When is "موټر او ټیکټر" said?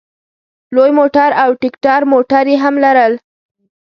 0.99-2.01